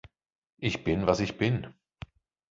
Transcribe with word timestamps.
Ich 0.57 0.83
bin 0.83 1.05
was 1.05 1.19
ich 1.19 1.37
bin“. 1.37 1.75